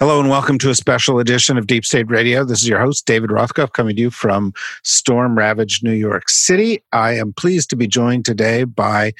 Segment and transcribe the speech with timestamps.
[0.00, 2.42] Hello and welcome to a special edition of Deep State Radio.
[2.42, 6.82] This is your host, David Rothkopf, coming to you from storm ravaged New York City.
[6.90, 9.12] I am pleased to be joined today by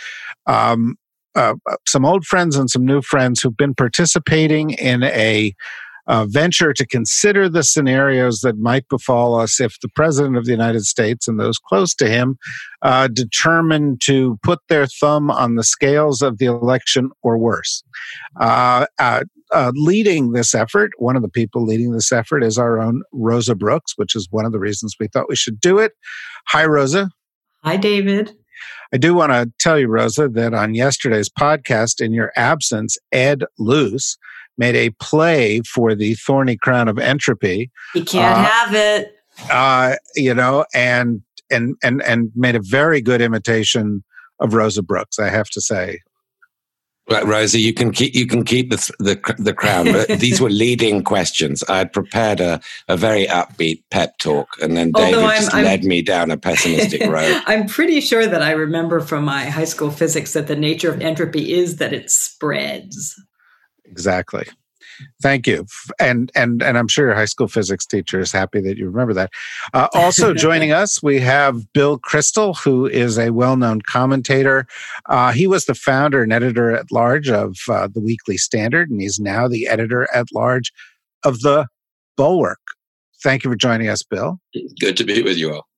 [0.47, 0.97] um,
[1.35, 1.57] uh,
[1.87, 5.55] some old friends and some new friends who've been participating in a
[6.07, 10.51] uh, venture to consider the scenarios that might befall us if the President of the
[10.51, 12.39] United States and those close to him
[12.81, 17.85] uh, determine to put their thumb on the scales of the election or worse.
[18.41, 18.87] Uh,
[19.53, 23.55] uh, leading this effort, one of the people leading this effort is our own Rosa
[23.55, 25.93] Brooks, which is one of the reasons we thought we should do it.
[26.49, 27.11] Hi, Rosa.
[27.63, 28.35] Hi, David.
[28.93, 33.45] I do want to tell you, Rosa, that on yesterday's podcast, in your absence, Ed
[33.59, 34.17] Luce
[34.59, 37.71] made a play for the Thorny Crown of Entropy.
[37.95, 39.15] He can't uh, have it.
[39.51, 44.05] Uh, you know, and and and and made a very good imitation
[44.39, 46.01] of Rosa Brooks, I have to say.
[47.11, 49.89] Right, Rosa, you can keep you can keep the the, the crown.
[50.19, 51.65] These were leading questions.
[51.69, 55.65] I had prepared a, a very upbeat pep talk, and then David I'm, just I'm,
[55.65, 57.43] led me down a pessimistic road.
[57.47, 61.01] I'm pretty sure that I remember from my high school physics that the nature of
[61.01, 63.21] entropy is that it spreads.
[63.87, 64.47] Exactly.
[65.23, 65.67] Thank you,
[65.99, 69.15] and and and I'm sure your high school physics teacher is happy that you remember
[69.15, 69.31] that.
[69.73, 74.67] Uh, also joining us, we have Bill Kristol, who is a well-known commentator.
[75.07, 79.01] Uh, he was the founder and editor at large of uh, the Weekly Standard, and
[79.01, 80.73] he's now the editor at large
[81.25, 81.67] of the
[82.17, 82.61] Bulwark.
[83.23, 84.41] Thank you for joining us, Bill.
[84.81, 85.70] Good to be with you all.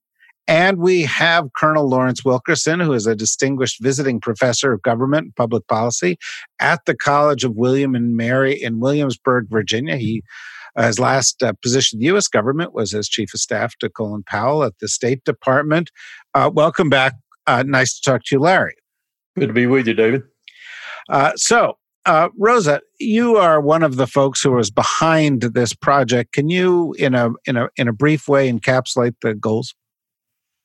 [0.48, 5.36] And we have Colonel Lawrence Wilkerson, who is a distinguished visiting professor of government and
[5.36, 6.18] public policy
[6.58, 9.96] at the College of William and Mary in Williamsburg, Virginia.
[9.96, 10.22] He
[10.74, 12.28] uh, his last uh, position in the U.S.
[12.28, 15.90] government was as chief of staff to Colin Powell at the State Department.
[16.34, 17.14] Uh, welcome back.
[17.46, 18.74] Uh, nice to talk to you, Larry.
[19.38, 20.22] Good to be with you, David.
[21.08, 21.76] Uh, so,
[22.06, 26.32] uh, Rosa, you are one of the folks who was behind this project.
[26.32, 29.74] Can you, in a in a in a brief way, encapsulate the goals?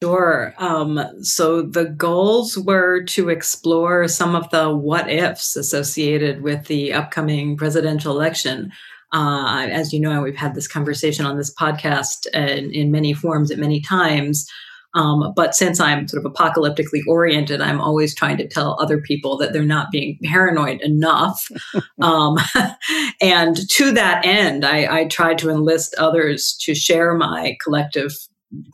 [0.03, 0.53] Sure.
[0.59, 6.93] Um, so the goals were to explore some of the what ifs associated with the
[6.93, 8.71] upcoming presidential election.
[9.11, 13.49] Uh, as you know, we've had this conversation on this podcast and in many forms
[13.49, 14.47] at many times.
[14.93, 19.35] Um, but since I'm sort of apocalyptically oriented, I'm always trying to tell other people
[19.37, 21.49] that they're not being paranoid enough.
[22.01, 22.37] um,
[23.21, 28.11] and to that end, I, I tried to enlist others to share my collective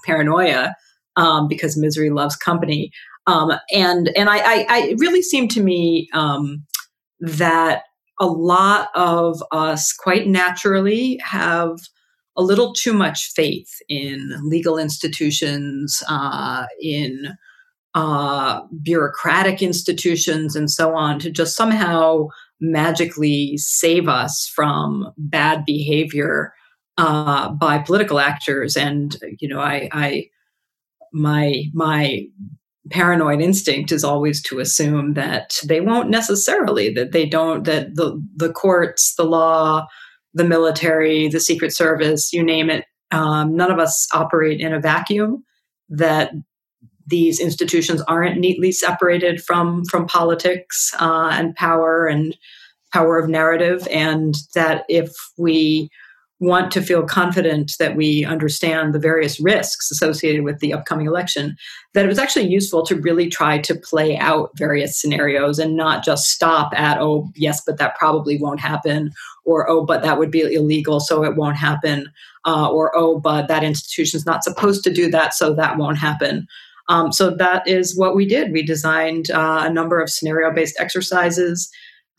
[0.06, 0.76] paranoia
[1.16, 2.92] um, because misery loves company.
[3.28, 6.66] Um, and and I, I, I, really seemed to me um,
[7.22, 7.84] that
[8.20, 11.78] a lot of us quite naturally have
[12.36, 17.38] a little too much faith in legal institutions, uh, in
[17.96, 22.28] uh, bureaucratic institutions, and so on to just somehow
[22.60, 26.54] magically save us from bad behavior
[26.98, 28.76] uh, by political actors.
[28.76, 30.30] And you know, I, I
[31.14, 32.26] my my
[32.90, 38.22] paranoid instinct is always to assume that they won't necessarily that they don't that the
[38.36, 39.86] the courts the law
[40.34, 44.82] the military the secret service you name it um, none of us operate in a
[44.82, 45.44] vacuum
[45.88, 46.32] that
[47.06, 52.36] these institutions aren't neatly separated from from politics uh, and power and
[52.92, 55.90] power of narrative and that if we
[56.44, 61.56] want to feel confident that we understand the various risks associated with the upcoming election,
[61.94, 66.04] that it was actually useful to really try to play out various scenarios and not
[66.04, 69.12] just stop at, oh, yes, but that probably won't happen,
[69.46, 72.08] or oh, but that would be illegal, so it won't happen,
[72.46, 75.98] uh, or oh, but that institution is not supposed to do that, so that won't
[75.98, 76.46] happen.
[76.90, 78.52] Um, so that is what we did.
[78.52, 81.70] We designed uh, a number of scenario based exercises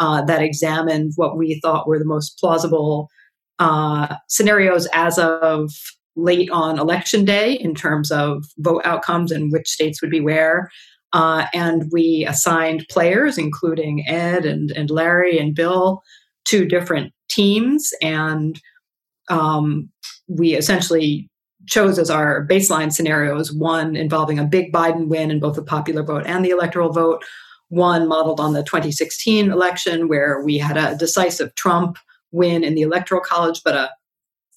[0.00, 3.10] uh, that examined what we thought were the most plausible
[3.58, 5.70] uh, scenarios as of
[6.16, 10.70] late on election day in terms of vote outcomes and which states would be where.
[11.12, 16.02] Uh, and we assigned players, including Ed and, and Larry and Bill,
[16.46, 17.92] to different teams.
[18.02, 18.60] And
[19.28, 19.88] um,
[20.28, 21.28] we essentially
[21.66, 26.02] chose as our baseline scenarios one involving a big Biden win in both the popular
[26.02, 27.24] vote and the electoral vote,
[27.68, 31.96] one modeled on the 2016 election, where we had a decisive Trump
[32.34, 33.90] win in the electoral college, but a,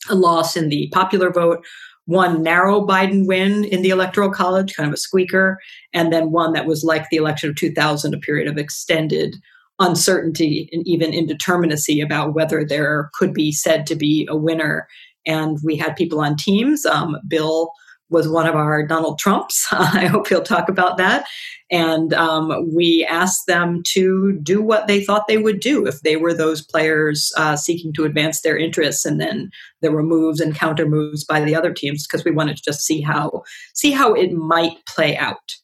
[0.09, 1.65] a loss in the popular vote.
[2.05, 5.59] One narrow Biden win in the electoral college, kind of a squeaker,
[5.93, 9.35] and then one that was like the election of 2000, a period of extended
[9.79, 14.87] uncertainty and even indeterminacy about whether there could be said to be a winner.
[15.25, 16.85] And we had people on teams.
[16.85, 17.71] Um, Bill
[18.09, 19.67] was one of our Donald Trumps.
[19.71, 21.25] I hope he'll talk about that.
[21.69, 26.15] And um, we asked them to do what they thought they would do if they
[26.15, 29.05] were those players uh, seeking to advance their interests.
[29.05, 29.49] And then
[29.81, 32.81] there were moves and counter moves by the other teams because we wanted to just
[32.81, 33.43] see how
[33.73, 35.55] see how it might play out.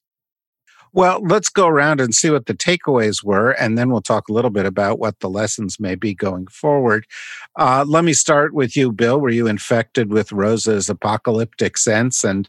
[0.95, 4.31] Well, let's go around and see what the takeaways were, and then we'll talk a
[4.31, 7.07] little bit about what the lessons may be going forward.
[7.55, 9.19] Uh, let me start with you, Bill.
[9.19, 12.23] Were you infected with Rosa's apocalyptic sense?
[12.23, 12.47] And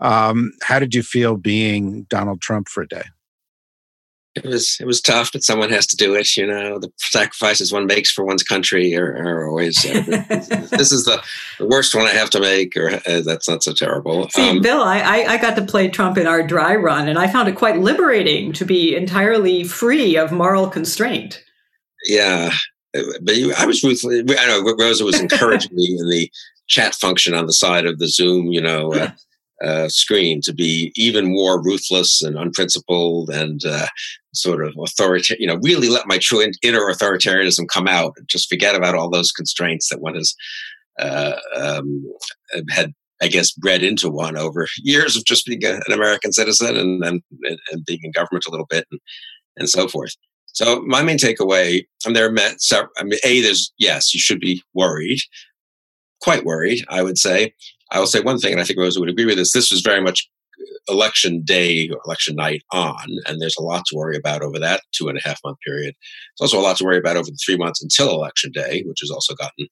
[0.00, 3.04] um, how did you feel being Donald Trump for a day?
[4.36, 6.36] It was it was tough, but someone has to do it.
[6.36, 9.84] You know, the sacrifices one makes for one's country are, are always.
[9.84, 10.02] Uh,
[10.70, 11.22] this is the,
[11.58, 14.28] the, worst one I have to make, or uh, that's not so terrible.
[14.30, 17.28] See, um, Bill, I, I got to play Trump in our dry run, and I
[17.28, 21.42] found it quite liberating to be entirely free of moral constraint.
[22.04, 22.52] Yeah,
[22.92, 24.22] but you, I was ruthless.
[24.38, 26.30] I know Rosa was encouraging me in the
[26.68, 28.52] chat function on the side of the Zoom.
[28.52, 28.92] You know.
[28.92, 29.10] Uh,
[29.64, 33.86] uh, screen to be even more ruthless and unprincipled and uh,
[34.36, 38.48] sort of authoritarian, you know, really let my true inner authoritarianism come out and just
[38.48, 40.34] forget about all those constraints that one has
[40.98, 42.04] uh, um,
[42.70, 46.76] had, I guess, bred into one over years of just being a, an American citizen
[46.76, 49.00] and then and, and, being in government a little bit and,
[49.56, 50.14] and so forth.
[50.46, 54.20] So my main takeaway, and there are met, so, I mean, a there's yes, you
[54.20, 55.18] should be worried,
[56.22, 57.52] quite worried, I would say.
[57.92, 59.52] I will say one thing, and I think Rosa would agree with this.
[59.52, 60.28] This was very much
[60.88, 64.82] election day or election night on, and there's a lot to worry about over that
[64.92, 65.94] two and a half month period.
[66.38, 69.00] There's also a lot to worry about over the three months until election day, which
[69.00, 69.66] has also gotten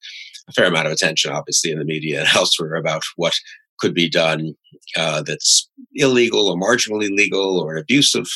[0.49, 3.35] a fair amount of attention, obviously, in the media and elsewhere about what
[3.79, 4.55] could be done
[4.97, 8.29] uh, that's illegal or marginally legal or an abuse of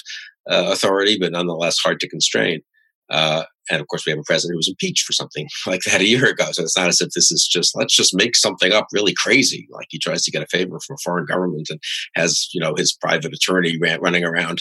[0.51, 2.61] uh, authority, but nonetheless hard to constrain.
[3.11, 6.01] Uh, and of course, we have a president who was impeached for something like that
[6.01, 6.47] a year ago.
[6.53, 9.69] So it's not as if this is just let's just make something up really crazy.
[9.71, 11.81] Like he tries to get a favor from a foreign government and
[12.15, 14.61] has you know his private attorney running around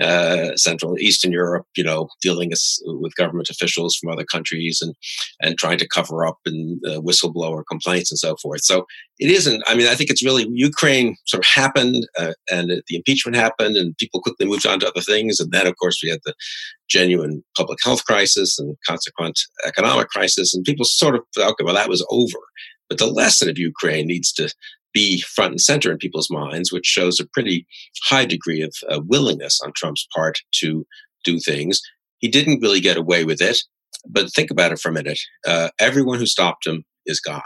[0.00, 2.50] uh, Central and Eastern Europe, you know, dealing
[2.84, 4.94] with government officials from other countries and
[5.40, 8.62] and trying to cover up and uh, whistleblower complaints and so forth.
[8.64, 8.86] So
[9.18, 9.62] it isn't.
[9.66, 13.76] I mean, I think it's really Ukraine sort of happened, uh, and the impeachment happened,
[13.76, 16.34] and people quickly moved on to other things, and then of course we had the
[16.88, 21.88] genuine public health crisis and consequent economic crisis, and people sort of okay, well that
[21.88, 22.38] was over.
[22.88, 24.48] But the lesson of Ukraine needs to
[24.94, 27.66] be front and center in people's minds, which shows a pretty
[28.04, 30.86] high degree of uh, willingness on Trump's part to
[31.24, 31.80] do things.
[32.18, 33.58] He didn't really get away with it,
[34.08, 35.18] but think about it for a minute.
[35.46, 37.42] Uh, everyone who stopped him is gone.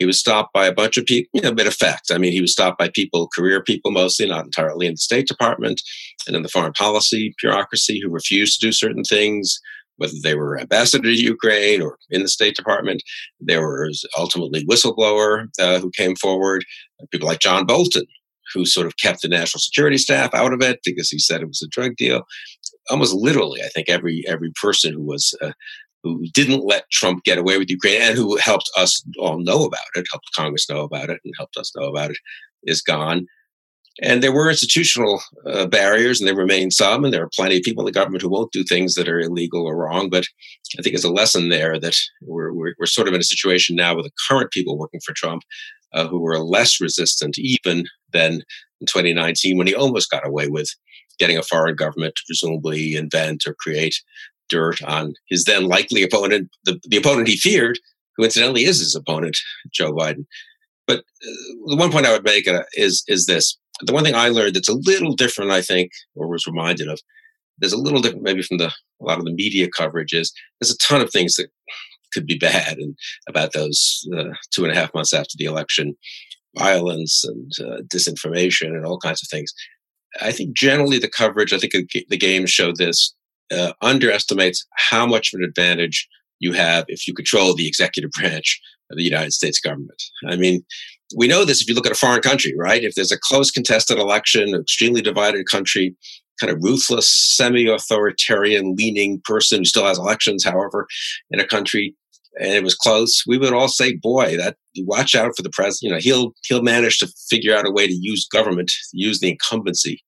[0.00, 2.10] He was stopped by a bunch of people, you know, bit of fact.
[2.10, 5.28] I mean, he was stopped by people, career people mostly, not entirely in the State
[5.28, 5.80] Department
[6.26, 9.60] and in the foreign policy bureaucracy who refused to do certain things,
[10.02, 13.02] whether they were ambassador to Ukraine or in the State Department.
[13.38, 16.64] There was ultimately whistleblower uh, who came forward,
[17.12, 18.04] people like John Bolton,
[18.52, 21.46] who sort of kept the national security staff out of it because he said it
[21.46, 22.22] was a drug deal.
[22.90, 25.52] Almost literally, I think every every person who was uh,
[26.02, 29.92] who didn't let Trump get away with Ukraine and who helped us all know about
[29.94, 32.18] it, helped Congress know about it, and helped us know about it,
[32.64, 33.26] is gone.
[34.00, 37.62] And there were institutional uh, barriers, and there remain some, and there are plenty of
[37.62, 40.08] people in the government who won't do things that are illegal or wrong.
[40.08, 40.24] But
[40.78, 43.76] I think it's a lesson there that we're, we're, we're sort of in a situation
[43.76, 45.42] now with the current people working for Trump
[45.92, 48.42] uh, who were less resistant even than
[48.80, 50.70] in 2019 when he almost got away with
[51.18, 53.94] getting a foreign government to presumably invent or create
[54.48, 57.78] dirt on his then likely opponent, the, the opponent he feared,
[58.16, 59.38] who incidentally is his opponent,
[59.72, 60.26] Joe Biden.
[60.86, 61.30] But uh,
[61.66, 64.54] the one point I would make uh, is is this: the one thing I learned
[64.54, 67.00] that's a little different, I think, or was reminded of,
[67.58, 68.66] there's a little different maybe from the
[69.00, 71.48] a lot of the media coverage is there's a ton of things that
[72.12, 72.96] could be bad and
[73.28, 75.96] about those uh, two and a half months after the election,
[76.56, 79.52] violence and uh, disinformation and all kinds of things.
[80.20, 83.14] I think generally the coverage, I think the game showed this,
[83.50, 88.60] uh, underestimates how much of an advantage you have if you control the executive branch
[88.90, 90.02] of the United States government.
[90.28, 90.64] I mean,
[91.16, 92.84] we know this if you look at a foreign country, right?
[92.84, 95.94] If there's a close contested election, extremely divided country,
[96.40, 100.86] kind of ruthless, semi authoritarian leaning person who still has elections, however,
[101.30, 101.94] in a country,
[102.40, 105.82] and it was close, we would all say, boy, that watch out for the president.
[105.82, 109.30] You know, he'll he'll manage to figure out a way to use government, use the
[109.30, 110.02] incumbency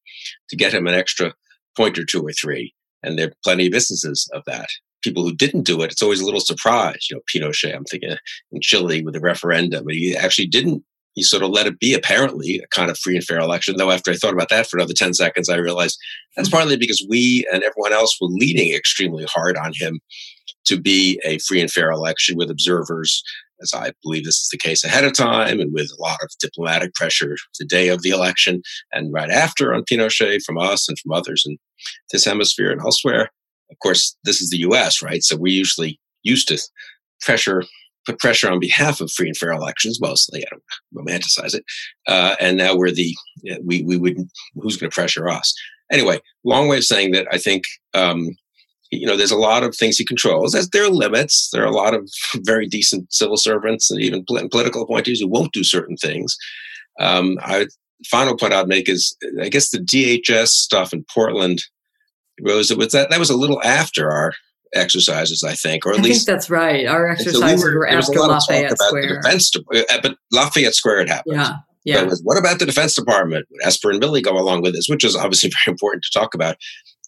[0.49, 1.35] to get him an extra
[1.77, 2.73] point or two or three
[3.05, 4.69] and there are plenty of instances of that.
[5.03, 7.09] people who didn't do it, it's always a little surprise.
[7.11, 8.17] You know, Pinochet, I'm thinking
[8.53, 10.83] in Chile with the referendum, but he actually didn't.
[11.15, 13.77] He sort of let it be, apparently, a kind of free and fair election.
[13.77, 15.99] Though after I thought about that for another 10 seconds, I realized
[16.37, 16.57] that's mm-hmm.
[16.57, 20.01] partly because we and everyone else were leaning extremely hard on him
[20.67, 23.23] to be a free and fair election with observers,
[23.63, 26.31] as I believe this is the case ahead of time, and with a lot of
[26.41, 30.99] diplomatic pressure the day of the election and right after on Pinochet from us and
[30.99, 31.59] from others in
[32.13, 33.31] this hemisphere and elsewhere.
[33.71, 35.23] Of course, this is the US, right?
[35.23, 36.59] So we usually used to
[37.21, 37.63] pressure
[38.07, 40.45] put pressure on behalf of free and fair elections mostly.
[40.45, 41.65] I don't romanticize it.
[42.07, 43.15] Uh, and now we're the
[43.63, 44.19] we we would
[44.57, 45.55] who's going to pressure us
[45.91, 46.21] anyway?
[46.45, 48.37] Long way of saying that I think um,
[48.91, 50.53] you know there's a lot of things he controls.
[50.53, 51.51] There's, there are limits.
[51.53, 55.53] There are a lot of very decent civil servants and even political appointees who won't
[55.53, 56.37] do certain things.
[57.01, 57.67] Um, I
[58.07, 61.63] final point I'd make is I guess the DHS stuff in Portland
[62.41, 64.33] Rose, it was that that was a little after our
[64.75, 66.87] exercises, I think, or at I least that's right.
[66.87, 69.23] Our exercises so we were, were after Lafayette Square.
[69.23, 71.37] Defense, uh, but Lafayette Square had happened.
[71.37, 71.57] Yeah.
[71.85, 72.03] Yeah.
[72.05, 73.47] Was, what about the Defense Department?
[73.51, 76.35] Would Esper and Milley go along with this, which is obviously very important to talk
[76.35, 76.57] about.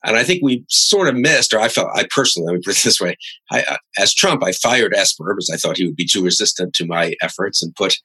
[0.04, 2.78] And I think we sort of missed, or I felt, I personally, let me put
[2.78, 3.16] it this way:
[3.50, 6.74] I, uh, as Trump, I fired Esper because I thought he would be too resistant
[6.74, 7.96] to my efforts, and put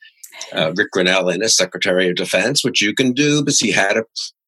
[0.53, 3.97] uh, Rick Grenell in as Secretary of Defense, which you can do because he had
[3.97, 4.03] a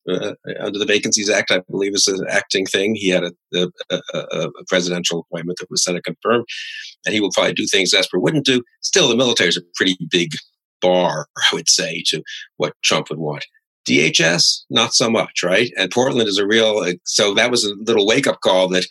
[0.09, 2.95] uh, under the Vacancies Act, I believe is an acting thing.
[2.95, 6.45] He had a, a, a, presidential appointment that was Senate confirmed,
[7.05, 8.63] and he will probably do things Esper wouldn't do.
[8.81, 10.31] Still, the military is a pretty big
[10.81, 12.21] bar, I would say, to
[12.57, 13.45] what Trump would want.
[13.87, 15.71] DHS, not so much, right?
[15.77, 18.85] And Portland is a real, so that was a little wake up call that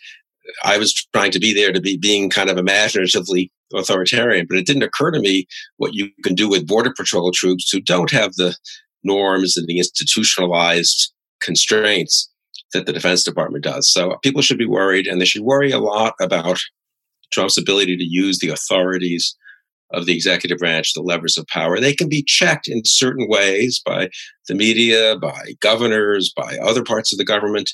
[0.63, 4.65] I was trying to be there to be being kind of imaginatively authoritarian, but it
[4.65, 8.33] didn't occur to me what you can do with Border Patrol troops who don't have
[8.35, 8.55] the
[9.03, 12.29] norms and the institutionalized constraints
[12.73, 13.91] that the Defense Department does.
[13.91, 16.59] So people should be worried, and they should worry a lot about
[17.31, 19.35] Trump's ability to use the authorities
[19.91, 21.79] of the executive branch, the levers of power.
[21.79, 24.09] They can be checked in certain ways by
[24.47, 27.71] the media, by governors, by other parts of the government,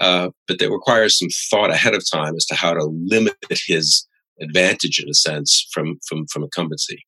[0.00, 3.36] uh, but that requires some thought ahead of time as to how to limit
[3.66, 4.06] his
[4.40, 7.04] advantage, in a sense, from from from incumbency.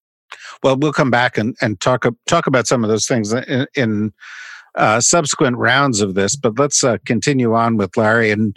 [0.62, 4.12] Well, we'll come back and, and talk talk about some of those things in, in
[4.74, 6.36] uh, subsequent rounds of this.
[6.36, 8.30] But let's uh, continue on with Larry.
[8.30, 8.56] And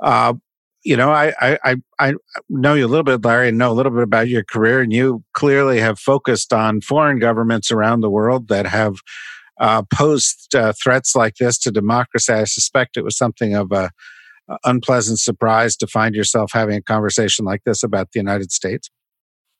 [0.00, 0.34] uh,
[0.84, 2.14] you know, I, I I
[2.48, 4.80] know you a little bit, Larry, and know a little bit about your career.
[4.80, 8.96] And you clearly have focused on foreign governments around the world that have
[9.60, 12.32] uh, posed uh, threats like this to democracy.
[12.32, 13.90] I suspect it was something of a
[14.64, 18.88] unpleasant surprise to find yourself having a conversation like this about the United States.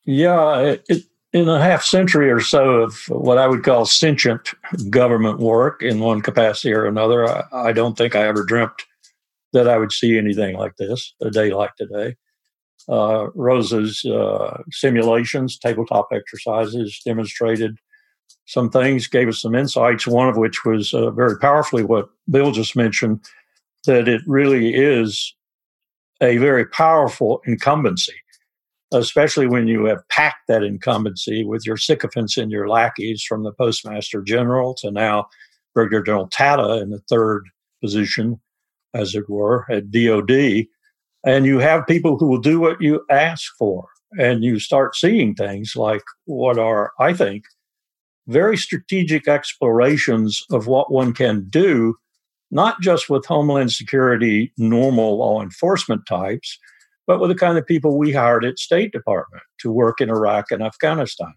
[0.04, 4.54] Yeah, it, in a half century or so of what I would call sentient
[4.90, 8.82] government work in one capacity or another, I, I, don't think I ever dreamt
[9.52, 12.16] that I would see anything like this, a day like today.
[12.88, 17.76] Uh, Rosa's uh, simulations, tabletop exercises demonstrated
[18.46, 22.50] some things, gave us some insights, one of which was uh, very powerfully what Bill
[22.50, 23.20] just mentioned
[23.84, 25.34] that it really is
[26.22, 28.14] a very powerful incumbency
[28.92, 33.52] especially when you have packed that incumbency with your sycophants and your lackeys from the
[33.52, 35.26] postmaster general to now
[35.74, 37.44] Brigadier General Tata in the third
[37.82, 38.40] position,
[38.94, 40.66] as it were, at DOD.
[41.24, 43.86] And you have people who will do what you ask for.
[44.18, 47.44] And you start seeing things like what are, I think,
[48.26, 51.94] very strategic explorations of what one can do,
[52.50, 56.58] not just with Homeland Security normal law enforcement types,
[57.08, 60.52] but with the kind of people we hired at State Department to work in Iraq
[60.52, 61.32] and Afghanistan.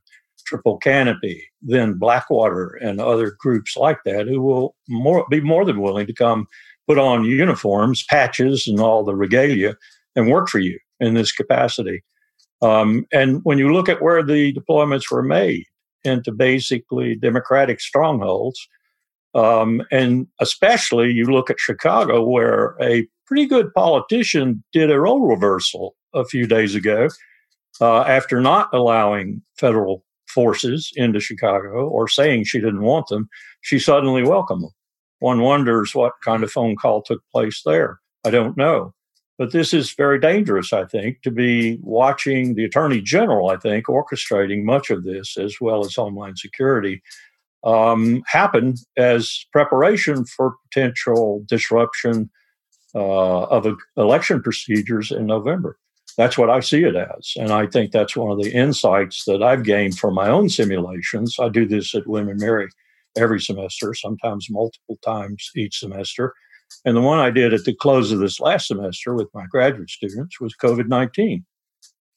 [0.46, 5.82] Triple Canopy, then Blackwater, and other groups like that who will more, be more than
[5.82, 6.46] willing to come
[6.88, 9.78] put on uniforms, patches, and all the regalia
[10.16, 12.04] and work for you in this capacity.
[12.62, 15.66] Um, and when you look at where the deployments were made
[16.04, 18.68] into basically democratic strongholds,
[19.34, 25.26] um, and especially you look at Chicago, where a pretty good politician did a role
[25.26, 27.08] reversal a few days ago
[27.80, 33.30] uh, after not allowing federal forces into Chicago or saying she didn't want them.
[33.62, 34.72] She suddenly welcomed them.
[35.20, 38.02] One wonders what kind of phone call took place there.
[38.26, 38.94] I don't know.
[39.38, 43.86] But this is very dangerous, I think, to be watching the Attorney General, I think,
[43.86, 47.02] orchestrating much of this as well as Homeland Security
[47.64, 52.30] um, happen as preparation for potential disruption
[52.96, 53.68] uh, of
[53.98, 55.78] election procedures in November.
[56.18, 57.34] That's what I see it as.
[57.38, 61.38] And I think that's one of the insights that I've gained from my own simulations.
[61.40, 62.68] I do this at William Mary
[63.18, 66.34] every semester, sometimes multiple times each semester.
[66.86, 69.90] And the one I did at the close of this last semester with my graduate
[69.90, 71.46] students was COVID 19.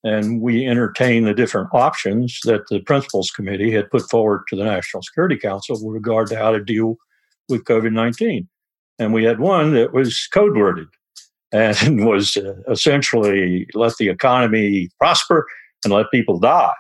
[0.04, 4.64] And we entertained the different options that the principals committee had put forward to the
[4.64, 6.96] National Security Council with regard to how to deal
[7.48, 8.48] with COVID 19.
[8.98, 10.88] And we had one that was code worded
[11.52, 15.46] and was uh, essentially let the economy prosper
[15.84, 16.74] and let people die.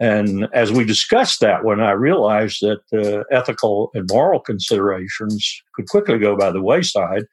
[0.00, 5.88] And as we discussed that one, I realized that uh, ethical and moral considerations could
[5.88, 7.24] quickly go by the wayside.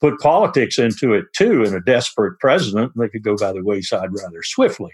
[0.00, 4.10] Put politics into it too, and a desperate president, they could go by the wayside
[4.12, 4.92] rather swiftly.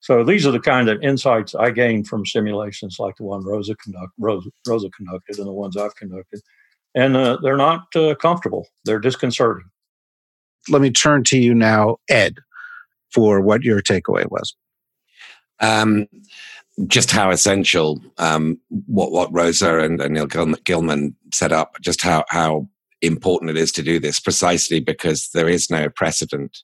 [0.00, 3.74] So these are the kind of insights I gained from simulations like the one Rosa,
[3.76, 6.42] conduct, Rosa, Rosa conducted and the ones I've conducted.
[6.94, 9.66] And uh, they're not uh, comfortable, they're disconcerting.
[10.68, 12.36] Let me turn to you now, Ed,
[13.12, 14.54] for what your takeaway was.
[15.60, 16.06] Um,
[16.86, 22.24] just how essential um, what what Rosa and, and Nils Gilman set up, just how
[22.30, 22.68] how
[23.02, 26.58] important it is to do this, precisely because there is no precedent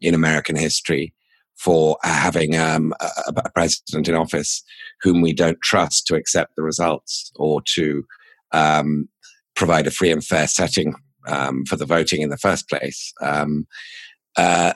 [0.00, 1.12] in American history
[1.56, 4.62] for having um, a, a, president in office
[5.02, 8.02] whom we don't trust to accept the results or to
[8.52, 9.08] um,
[9.60, 10.94] provide a free and fair setting
[11.28, 13.12] um, for the voting in the first place.
[13.20, 13.66] Um,
[14.38, 14.72] uh,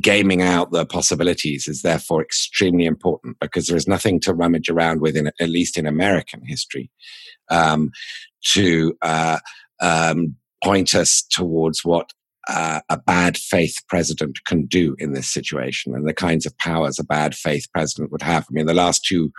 [0.00, 5.00] gaming out the possibilities is therefore extremely important because there is nothing to rummage around
[5.00, 6.90] with, in, at least in American history,
[7.48, 7.92] um,
[8.42, 9.38] to uh,
[9.80, 12.10] um, point us towards what
[12.48, 16.98] uh, a bad faith president can do in this situation and the kinds of powers
[16.98, 18.42] a bad faith president would have.
[18.42, 19.30] I mean, the last two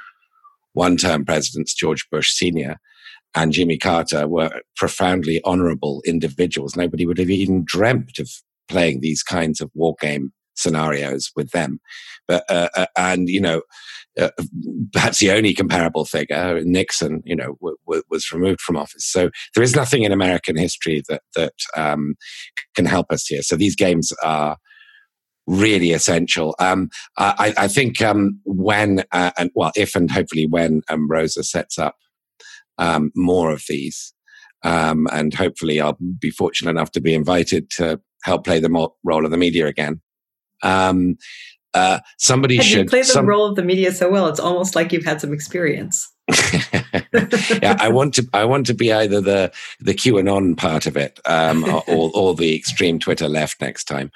[0.75, 2.77] one term presidents, George Bush Sr.
[3.33, 6.75] and Jimmy Carter, were profoundly honorable individuals.
[6.75, 8.29] Nobody would have even dreamt of
[8.67, 11.79] playing these kinds of war game scenarios with them.
[12.27, 13.61] But uh, uh, and you know,
[14.19, 14.29] uh,
[14.93, 19.09] perhaps the only comparable figure, Nixon, you know, w- w- was removed from office.
[19.09, 22.15] So there is nothing in American history that that um,
[22.75, 23.41] can help us here.
[23.41, 24.57] So these games are
[25.47, 26.55] really essential.
[26.59, 31.43] Um, I, I, think um, when uh, and well, if and hopefully when um, Rosa
[31.43, 31.95] sets up
[32.77, 34.13] um, more of these.
[34.63, 39.25] Um, and hopefully, I'll be fortunate enough to be invited to help play the role
[39.25, 40.01] of the media again.
[40.63, 41.17] Um,
[41.75, 44.27] uh, somebody should you play the some, role of the media so well.
[44.27, 46.09] It's almost like you've had some experience.
[47.61, 48.27] yeah, I want to.
[48.33, 51.83] I want to be either the the QAnon part of it, um, or,
[52.15, 54.11] or the extreme Twitter left next time.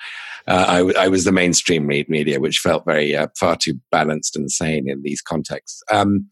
[0.47, 0.65] Uh,
[0.97, 4.89] I, I, was the mainstream media, which felt very uh, far too balanced and sane
[4.89, 5.83] in these contexts.
[5.91, 6.27] Um,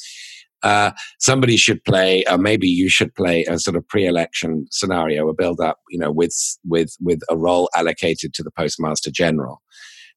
[0.63, 5.35] uh, somebody should play, or maybe you should play a sort of pre-election scenario, a
[5.35, 6.35] build-up, you know, with
[6.65, 9.61] with with a role allocated to the postmaster general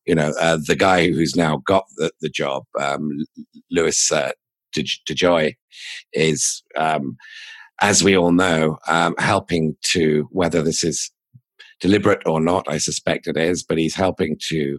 [0.07, 3.25] you know, uh, the guy who's now got the, the job, um,
[3.70, 4.33] Louis uh,
[4.74, 5.54] DeJoy,
[6.12, 7.16] is, um,
[7.80, 11.11] as we all know, um, helping to, whether this is
[11.80, 14.78] deliberate or not, I suspect it is, but he's helping to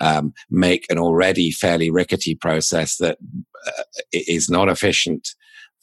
[0.00, 3.18] um, make an already fairly rickety process that
[3.66, 5.28] uh, is not efficient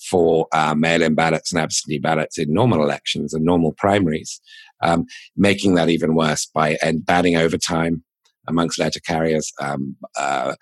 [0.10, 4.42] for uh, mail-in ballots and absentee ballots in normal elections and normal primaries,
[4.82, 8.04] um, making that even worse by and banning overtime
[8.48, 10.56] amongst letter carriers, um, uh,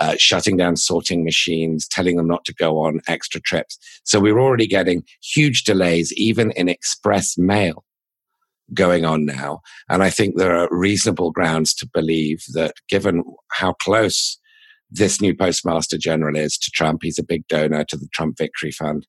[0.00, 3.78] uh, shutting down sorting machines, telling them not to go on extra trips.
[4.04, 7.84] So we're already getting huge delays, even in express mail
[8.74, 9.60] going on now.
[9.88, 14.38] And I think there are reasonable grounds to believe that given how close
[14.90, 18.70] this new postmaster general is to Trump, he's a big donor to the Trump Victory
[18.70, 19.06] Fund,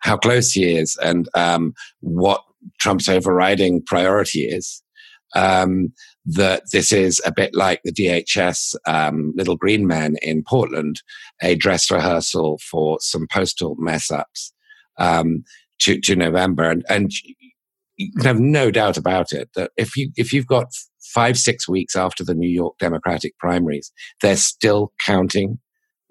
[0.00, 2.42] how close he is and um, what
[2.80, 4.82] Trump's overriding priority is.
[5.34, 5.92] Um,
[6.26, 11.02] that this is a bit like the DHS um, Little Green Men in Portland,
[11.42, 14.52] a dress rehearsal for some postal mess ups
[14.98, 15.44] um,
[15.80, 16.68] to, to November.
[16.68, 17.12] And, and
[17.96, 21.96] you have no doubt about it that if you if you've got five six weeks
[21.96, 25.58] after the New York Democratic primaries, they're still counting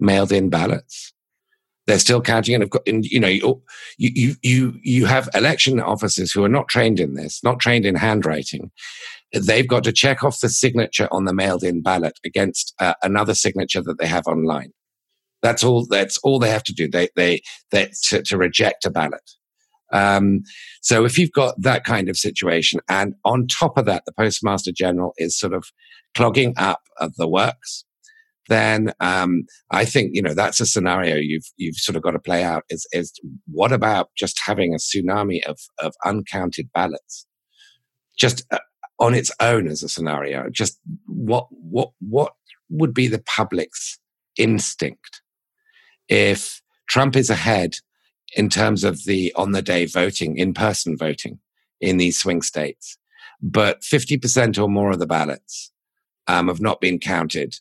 [0.00, 1.12] mailed in ballots.
[1.86, 3.62] They're still counting, and, and you know, you,
[3.98, 7.94] you you you have election officers who are not trained in this, not trained in
[7.94, 8.72] handwriting,
[9.32, 13.34] they've got to check off the signature on the mailed in ballot against uh, another
[13.34, 14.72] signature that they have online.
[15.42, 15.86] That's all.
[15.86, 16.88] That's all they have to do.
[16.88, 19.30] They they they to, to reject a ballot.
[19.92, 20.42] Um,
[20.82, 24.72] so if you've got that kind of situation, and on top of that, the postmaster
[24.72, 25.64] general is sort of
[26.14, 27.84] clogging up of the works,
[28.48, 32.18] then um, I think you know that's a scenario you've you've sort of got to
[32.18, 32.64] play out.
[32.70, 33.12] Is is
[33.50, 37.26] what about just having a tsunami of of uncounted ballots?
[38.18, 38.58] Just uh,
[38.98, 40.48] on its own as a scenario.
[40.50, 42.34] Just what what what
[42.68, 43.98] would be the public's
[44.36, 45.22] instinct
[46.08, 47.76] if Trump is ahead
[48.36, 51.38] in terms of the on the day voting, in person voting
[51.80, 52.98] in these swing states,
[53.40, 55.72] but 50% or more of the ballots
[56.26, 57.56] um, have not been counted.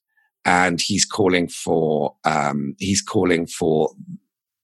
[0.47, 3.89] And he's calling for um, he's calling for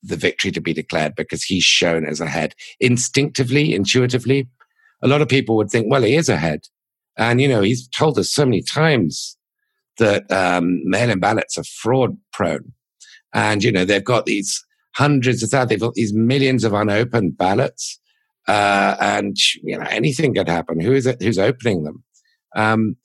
[0.03, 4.47] the victory to be declared because he's shown as ahead instinctively, intuitively.
[5.03, 6.61] A lot of people would think, well, he is ahead,
[7.17, 9.37] and you know he's told us so many times
[9.97, 12.71] that um, mail-in ballots are fraud prone,
[13.33, 14.63] and you know they've got these
[14.95, 17.99] hundreds of thousands, they've got these millions of unopened ballots,
[18.47, 20.79] uh, and you know anything could happen.
[20.79, 21.21] Who is it?
[21.21, 22.03] Who's opening them?
[22.55, 22.95] Um,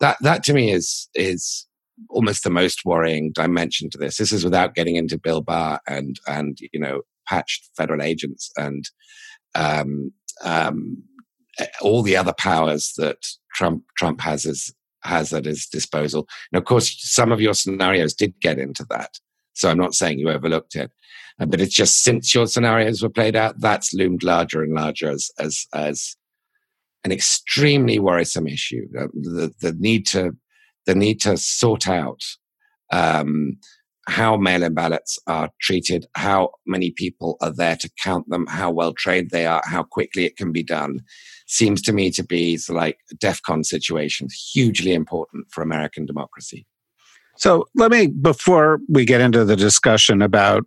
[0.00, 1.66] that that to me is is
[2.08, 4.16] almost the most worrying dimension to this.
[4.16, 8.84] This is without getting into Bill Barr and and you know patched federal agents and
[9.54, 11.02] um, um,
[11.80, 13.18] all the other powers that
[13.54, 16.28] Trump Trump has as, has at his disposal.
[16.52, 19.18] And of course, some of your scenarios did get into that.
[19.54, 20.90] So I'm not saying you overlooked it,
[21.40, 25.10] uh, but it's just since your scenarios were played out, that's loomed larger and larger
[25.10, 26.16] as as as
[27.04, 28.86] an extremely worrisome issue.
[28.98, 30.36] Uh, the the need to
[30.86, 32.22] the need to sort out
[32.92, 33.58] um,
[34.08, 38.92] how mail-in ballots are treated, how many people are there to count them, how well
[38.92, 41.00] trained they are, how quickly it can be done,
[41.50, 46.64] seems to me to be like a DEFCON situations, hugely important for American democracy.
[47.36, 50.64] So let me, before we get into the discussion about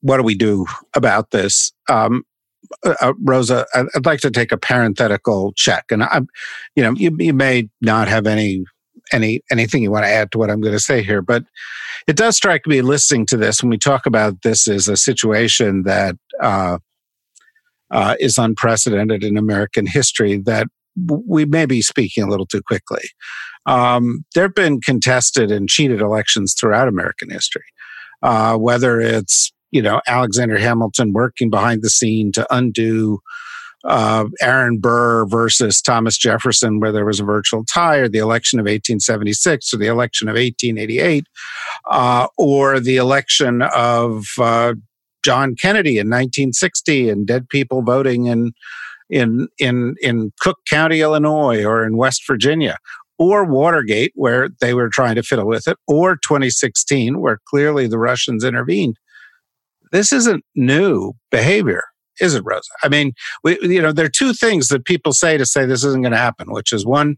[0.00, 2.22] what do we do about this, um,
[2.84, 6.26] uh, uh Rosa, I'd like to take a parenthetical check, and I'm,
[6.74, 8.64] you know, you, you may not have any
[9.12, 11.44] any anything you want to add to what I'm going to say here, but
[12.06, 15.84] it does strike me listening to this when we talk about this is a situation
[15.84, 16.78] that uh,
[17.90, 20.66] uh, is unprecedented in American history that
[21.06, 23.02] we may be speaking a little too quickly.
[23.66, 27.64] Um, there have been contested and cheated elections throughout American history,
[28.22, 33.18] uh, whether it's you know Alexander Hamilton working behind the scene to undo
[33.84, 38.58] uh, Aaron Burr versus Thomas Jefferson, where there was a virtual tie, or the election
[38.58, 41.26] of 1876, or the election of 1888,
[41.90, 44.74] uh, or the election of uh,
[45.26, 48.52] John Kennedy in 1960, and dead people voting in
[49.10, 52.76] in in in Cook County, Illinois, or in West Virginia,
[53.18, 57.98] or Watergate, where they were trying to fiddle with it, or 2016, where clearly the
[57.98, 58.96] Russians intervened.
[59.90, 61.82] This isn't new behavior
[62.20, 62.70] is it, Rosa?
[62.82, 63.12] I mean,
[63.44, 66.12] we, you know, there are two things that people say to say this isn't going
[66.12, 67.16] to happen, which is one,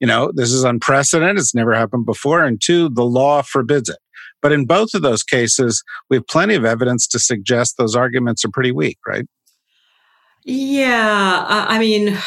[0.00, 1.38] you know, this is unprecedented.
[1.38, 2.44] It's never happened before.
[2.44, 3.98] And two, the law forbids it.
[4.44, 8.44] But in both of those cases, we have plenty of evidence to suggest those arguments
[8.44, 9.24] are pretty weak, right?
[10.44, 11.46] Yeah.
[11.48, 12.18] I mean,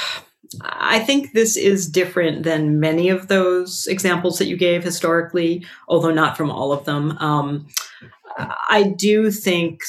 [0.64, 6.12] I think this is different than many of those examples that you gave historically, although
[6.12, 7.12] not from all of them.
[7.20, 7.68] Um,
[8.68, 9.82] I do think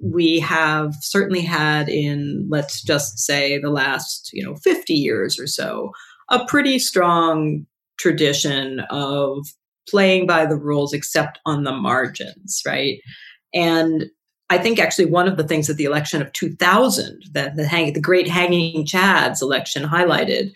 [0.00, 5.46] we have certainly had in, let's just say, the last, you know, 50 years or
[5.46, 5.90] so,
[6.30, 7.66] a pretty strong
[7.98, 9.46] tradition of
[9.88, 13.00] playing by the rules except on the margins, right?
[13.54, 14.06] And
[14.48, 17.92] I think actually one of the things that the election of 2000, that the, hang,
[17.92, 20.52] the great hanging Chads election highlighted,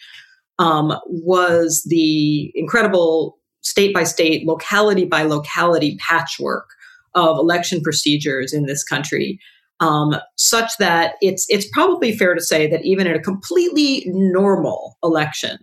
[0.59, 6.69] um, was the incredible state by state, locality by locality patchwork
[7.15, 9.41] of election procedures in this country,
[9.81, 14.97] um, such that it's it's probably fair to say that even in a completely normal
[15.03, 15.59] election,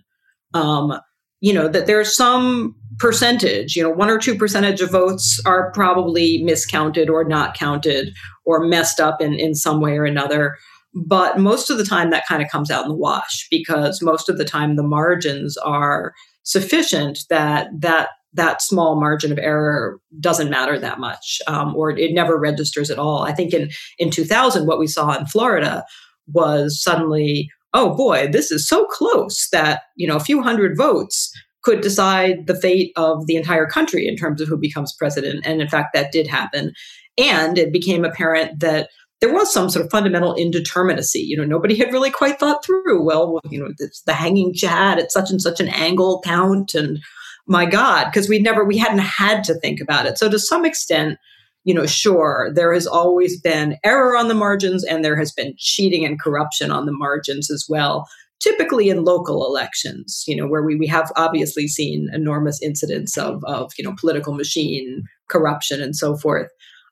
[0.53, 0.99] um,
[1.39, 5.39] you know that there are some percentage, you know, one or two percentage of votes
[5.45, 8.13] are probably miscounted or not counted
[8.45, 10.55] or messed up in in some way or another.
[10.93, 14.29] But most of the time, that kind of comes out in the wash because most
[14.29, 20.49] of the time the margins are sufficient that that that small margin of error doesn't
[20.49, 23.23] matter that much, um, or it never registers at all.
[23.23, 25.83] I think in in 2000, what we saw in Florida
[26.27, 31.31] was suddenly, oh boy, this is so close that you know a few hundred votes
[31.67, 35.45] could decide the fate of the entire country in terms of who becomes president.
[35.45, 36.71] And in fact, that did happen.
[37.17, 41.25] And it became apparent that there was some sort of fundamental indeterminacy.
[41.25, 43.67] You know, nobody had really quite thought through, well, you know,
[44.05, 46.99] the hanging chad at such and such an angle count and
[47.47, 50.17] my God, because we never, we hadn't had to think about it.
[50.17, 51.17] So to some extent,
[51.65, 55.53] you know, sure, there has always been error on the margins and there has been
[55.57, 58.07] cheating and corruption on the margins as well,
[58.39, 63.43] typically in local elections, you know, where we, we have obviously seen enormous incidents of,
[63.45, 66.49] of, you know, political machine corruption and so forth.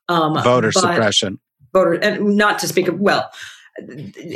[0.08, 1.38] Um, voter suppression.
[1.72, 3.30] Voter, and not to speak of, well,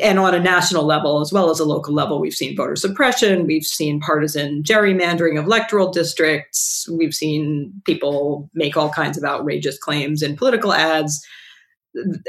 [0.03, 3.46] and on a national level as well as a local level, we've seen voter suppression,
[3.46, 9.79] we've seen partisan gerrymandering of electoral districts, we've seen people make all kinds of outrageous
[9.79, 11.25] claims in political ads,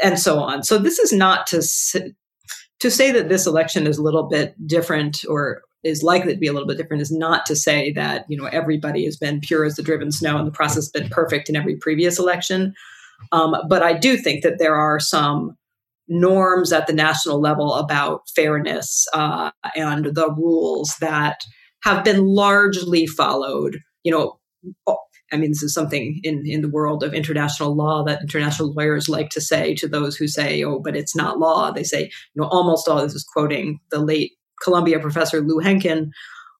[0.01, 0.63] and so on.
[0.63, 1.61] So this is not to
[2.81, 6.47] to say that this election is a little bit different or is likely to be
[6.47, 9.65] a little bit different is not to say that you know everybody has been pure
[9.65, 12.73] as the driven snow and the process has been perfect in every previous election.
[13.31, 15.57] Um, but I do think that there are some
[16.07, 21.41] norms at the national level about fairness uh, and the rules that
[21.83, 23.79] have been largely followed.
[24.03, 24.97] You know,
[25.31, 29.07] I mean, this is something in, in the world of international law that international lawyers
[29.07, 31.71] like to say to those who say, oh, but it's not law.
[31.71, 36.09] They say, you know, almost all this is quoting the late Columbia professor Lou Henkin.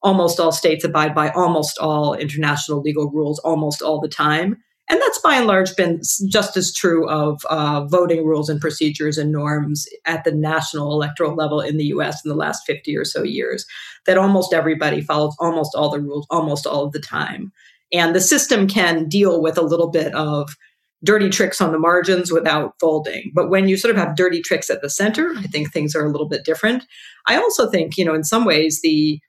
[0.04, 4.58] Almost all states abide by almost all international legal rules almost all the time.
[4.90, 9.18] And that's by and large been just as true of uh, voting rules and procedures
[9.18, 13.06] and norms at the national electoral level in the US in the last 50 or
[13.06, 13.66] so years,
[14.06, 17.54] that almost everybody follows almost all the rules almost all of the time.
[17.94, 20.56] And the system can deal with a little bit of
[21.04, 23.32] dirty tricks on the margins without folding.
[23.34, 26.06] But when you sort of have dirty tricks at the center, I think things are
[26.06, 26.86] a little bit different.
[27.28, 29.20] I also think, you know, in some ways the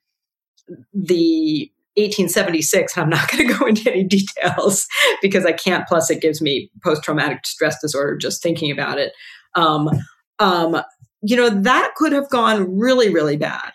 [0.93, 4.87] the 1876, and I'm not going to go into any details
[5.21, 5.87] because I can't.
[5.87, 9.13] Plus, it gives me post traumatic stress disorder just thinking about it.
[9.55, 9.91] Um,
[10.39, 10.83] um,
[11.23, 13.73] you know, that could have gone really, really bad.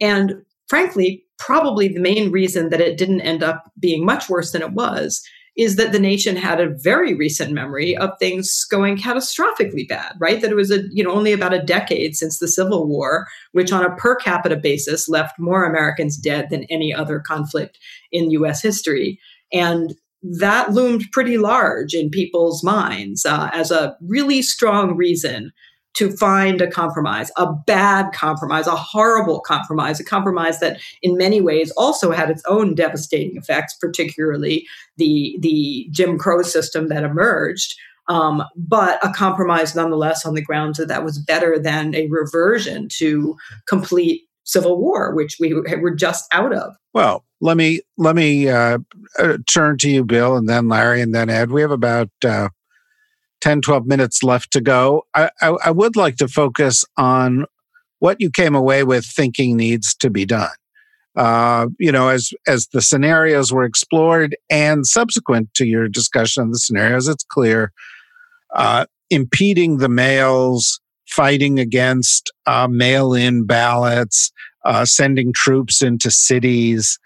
[0.00, 4.62] And frankly, probably the main reason that it didn't end up being much worse than
[4.62, 5.22] it was
[5.56, 10.40] is that the nation had a very recent memory of things going catastrophically bad right?
[10.40, 13.72] That it was a you know only about a decade since the civil war which
[13.72, 17.78] on a per capita basis left more americans dead than any other conflict
[18.10, 19.20] in us history.
[19.52, 25.52] And that loomed pretty large in people's minds uh, as a really strong reason
[25.96, 31.40] to find a compromise, a bad compromise, a horrible compromise, a compromise that in many
[31.40, 34.66] ways also had its own devastating effects, particularly
[34.98, 37.74] the, the Jim Crow system that emerged.
[38.08, 42.88] Um, but a compromise nonetheless on the grounds that that was better than a reversion
[42.98, 46.76] to complete civil war, which we were just out of.
[46.94, 48.78] Well, let me let me uh,
[49.18, 51.50] uh, turn to you, Bill, and then Larry, and then Ed.
[51.50, 52.48] We have about uh,
[53.46, 55.04] 10, 12 minutes left to go.
[55.14, 57.44] I, I, I would like to focus on
[58.00, 60.50] what you came away with thinking needs to be done.
[61.14, 66.50] Uh, you know, as as the scenarios were explored and subsequent to your discussion of
[66.50, 67.70] the scenarios, it's clear
[68.56, 74.32] uh, impeding the mails, fighting against uh, mail-in ballots,
[74.64, 76.98] uh, sending troops into cities,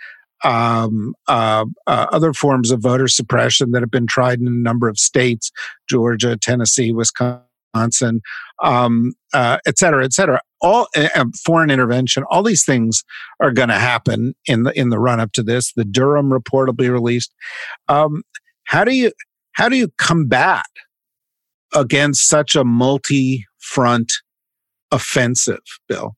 [0.45, 4.89] um, uh, uh, other forms of voter suppression that have been tried in a number
[4.89, 5.51] of states
[5.89, 8.21] Georgia, Tennessee, Wisconsin,
[8.63, 10.41] um, uh, et cetera, et cetera.
[10.63, 10.89] All
[11.45, 13.03] foreign intervention, all these things
[13.41, 15.73] are going to happen in the in the run up to this.
[15.73, 17.33] The Durham report will be released.
[17.89, 18.23] Um,
[18.65, 19.13] how do you
[19.53, 20.67] how do you combat
[21.75, 24.13] against such a multi front
[24.91, 26.15] offensive, Bill?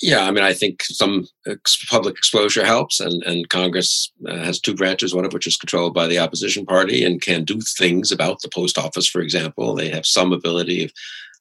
[0.00, 4.60] Yeah, I mean, I think some ex- public exposure helps, and, and Congress uh, has
[4.60, 8.12] two branches, one of which is controlled by the opposition party and can do things
[8.12, 9.74] about the post office, for example.
[9.74, 10.92] They have some ability of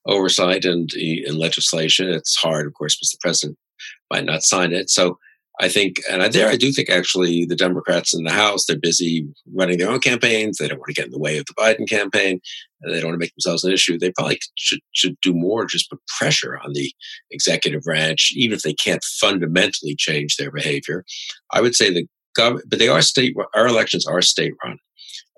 [0.08, 2.10] oversight and in legislation.
[2.10, 3.60] It's hard, of course, because the president
[4.10, 4.90] might not sign it.
[4.90, 5.20] So
[5.60, 9.28] I think, and there I do think actually the Democrats in the House, they're busy
[9.56, 10.58] running their own campaigns.
[10.58, 12.40] They don't want to get in the way of the Biden campaign.
[12.86, 13.98] They don't want to make themselves an issue.
[13.98, 16.94] They probably should, should do more, just put pressure on the
[17.32, 21.04] executive branch, even if they can't fundamentally change their behavior.
[21.52, 24.78] I would say the government, but they are state, our elections are state run.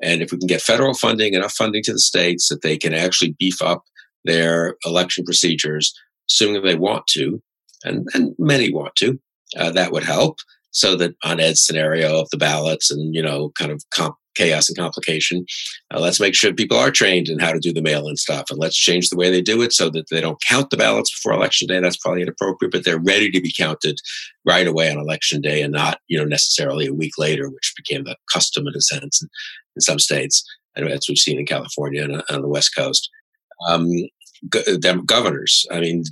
[0.01, 2.93] And if we can get federal funding, enough funding to the states that they can
[2.93, 3.83] actually beef up
[4.25, 5.93] their election procedures,
[6.29, 7.41] assuming they want to,
[7.85, 9.17] and, and many want to,
[9.57, 10.37] uh, that would help
[10.71, 14.69] so that on Ed's scenario of the ballots and, you know, kind of comp- chaos
[14.69, 15.45] and complication,
[15.93, 18.45] uh, let's make sure people are trained in how to do the mail and stuff.
[18.49, 21.11] And let's change the way they do it so that they don't count the ballots
[21.11, 21.79] before election day.
[21.79, 23.97] That's probably inappropriate, but they're ready to be counted
[24.45, 28.03] right away on election day and not, you know, necessarily a week later, which became
[28.03, 29.29] the custom in a sense in,
[29.75, 30.43] in some states,
[30.77, 33.09] as we've seen in California and on the West Coast.
[33.67, 33.89] Um,
[35.05, 35.65] governors.
[35.71, 36.03] I mean,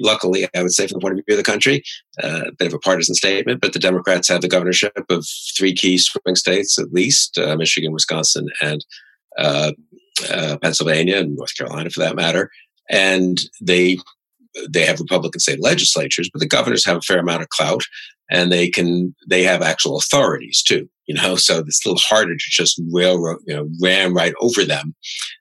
[0.00, 1.82] luckily, I would say from the point of view of the country,
[2.22, 5.26] uh, bit of a partisan statement, but the Democrats have the governorship of
[5.56, 8.84] three key swing states at least uh, Michigan, Wisconsin, and
[9.38, 9.72] uh,
[10.30, 12.50] uh, Pennsylvania, and North Carolina for that matter.
[12.90, 13.98] And they
[14.68, 17.82] they have Republican state legislatures, but the governors have a fair amount of clout
[18.30, 22.34] and they can they have actual authorities too you know so it's a little harder
[22.34, 24.94] to just railroad you know ram right over them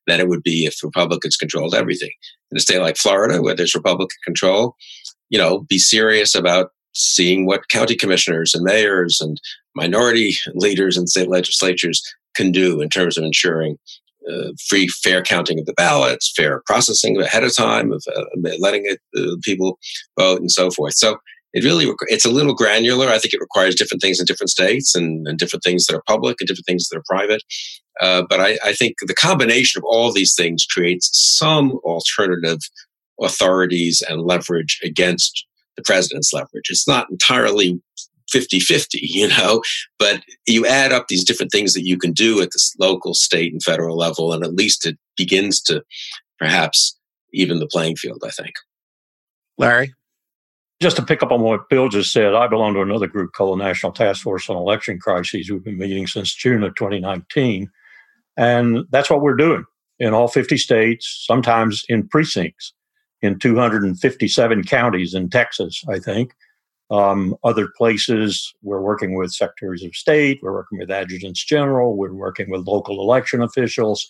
[0.08, 2.12] than it would be if republicans controlled everything
[2.52, 4.76] in a state like florida where there's republican control
[5.30, 9.39] you know be serious about seeing what county commissioners and mayors and
[9.76, 12.02] minority leaders in state legislatures
[12.36, 13.78] can do in terms of ensuring
[14.32, 18.23] uh, free, fair counting of the ballots, fair processing ahead of time of uh,
[18.60, 19.78] letting it, uh, people
[20.17, 20.93] vote, and so forth.
[20.93, 21.17] So
[21.53, 23.07] it really it's a little granular.
[23.07, 26.03] I think it requires different things in different states and, and different things that are
[26.07, 27.43] public and different things that are private.
[28.01, 32.57] Uh, but I, I, think the combination of all these things creates some alternative
[33.21, 36.69] authorities and leverage against the president's leverage.
[36.69, 37.79] It's not entirely
[38.31, 39.61] 50 50, you know,
[39.99, 43.51] but you add up these different things that you can do at the local, state,
[43.51, 45.83] and federal level, and at least it begins to
[46.39, 46.97] perhaps
[47.31, 48.53] even the playing field, I think.
[49.57, 49.93] Larry?
[50.84, 53.58] Just to pick up on what Bill just said, I belong to another group called
[53.58, 55.50] the National Task Force on Election Crises.
[55.50, 57.72] We've been meeting since June of 2019.
[58.36, 59.63] And that's what we're doing
[60.00, 62.74] in all 50 states, sometimes in precincts,
[63.22, 66.34] in 257 counties in Texas, I think.
[66.91, 72.13] Um, other places, we're working with secretaries of state, we're working with adjutants general, we're
[72.13, 74.06] working with local election officials.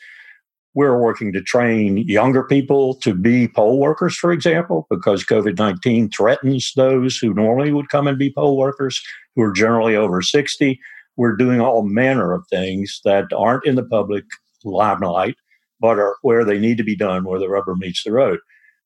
[0.75, 6.09] We're working to train younger people to be poll workers, for example, because COVID 19
[6.09, 9.01] threatens those who normally would come and be poll workers,
[9.35, 10.79] who are generally over 60.
[11.15, 14.25] We're doing all manner of things that aren't in the public
[14.63, 15.35] limelight,
[15.79, 18.39] but are where they need to be done, where the rubber meets the road.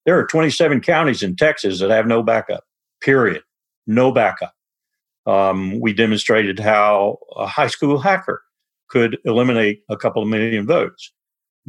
[0.06, 2.66] There are 27 counties in Texas that have no backup,
[3.02, 3.44] period.
[3.86, 4.54] No backup.
[5.26, 8.42] Um, we demonstrated how a high school hacker
[8.90, 11.14] could eliminate a couple of million votes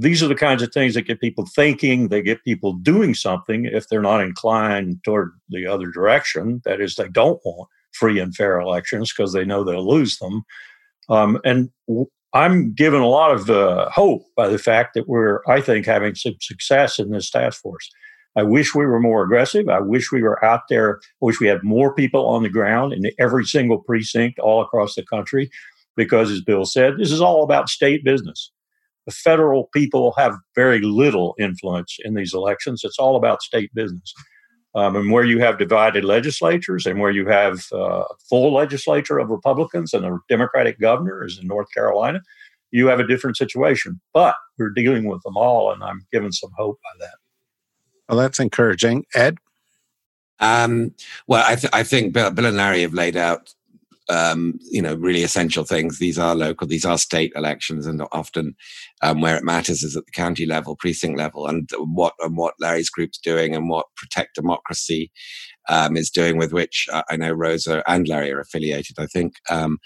[0.01, 2.09] these are the kinds of things that get people thinking.
[2.09, 6.63] They get people doing something if they're not inclined toward the other direction.
[6.65, 10.45] That is, they don't want free and fair elections because they know they'll lose them.
[11.09, 11.71] Um, and
[12.33, 16.15] I'm given a lot of uh, hope by the fact that we're, I think, having
[16.15, 17.91] some success in this task force.
[18.37, 19.69] I wish we were more aggressive.
[19.69, 21.01] I wish we were out there.
[21.03, 24.95] I wish we had more people on the ground in every single precinct all across
[24.95, 25.51] the country.
[25.97, 28.53] Because, as Bill said, this is all about state business
[29.09, 32.83] the federal people have very little influence in these elections.
[32.85, 34.12] It's all about state business.
[34.75, 39.31] Um, and where you have divided legislatures and where you have uh, full legislature of
[39.31, 42.21] Republicans and a Democratic governor, as in North Carolina,
[42.71, 43.99] you have a different situation.
[44.12, 47.14] But we're dealing with them all, and I'm given some hope by that.
[48.11, 49.07] Well, that's encouraging.
[49.14, 49.38] Ed?
[50.38, 50.94] Um,
[51.27, 53.55] well, I, th- I think Bill, Bill, and Larry have laid out
[54.09, 55.99] um, you know, really essential things.
[55.99, 58.55] These are local, these are state elections, and often
[59.03, 62.55] um, where it matters is at the county level, precinct level, and what and what
[62.61, 65.11] Larry's group's doing, and what Protect Democracy
[65.68, 68.97] um, is doing, with which uh, I know Rosa and Larry are affiliated.
[68.99, 69.79] I think um,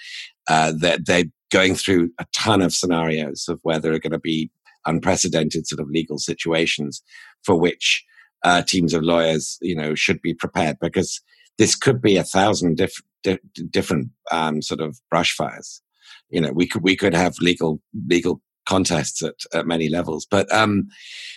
[0.48, 4.18] uh, that they're going through a ton of scenarios of where there are going to
[4.18, 4.50] be
[4.86, 7.02] unprecedented sort of legal situations
[7.44, 8.04] for which
[8.44, 11.20] uh, teams of lawyers, you know, should be prepared because
[11.62, 15.80] this could be a thousand different di- different um, sort of brush fires.
[16.28, 20.26] You know, we could we could have legal legal contests at, at many levels.
[20.28, 20.88] But um,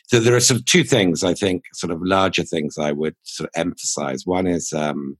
[0.07, 3.15] so there are sort of two things I think, sort of larger things I would
[3.21, 4.25] sort of emphasize.
[4.25, 5.15] One is um,